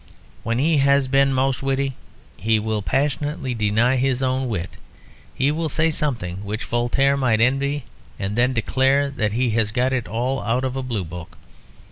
[0.41, 1.93] When he has been most witty
[2.35, 4.77] he will passionately deny his own wit;
[5.35, 7.83] he will say something which Voltaire might envy
[8.17, 11.37] and then declare that he has got it all out of a Blue book.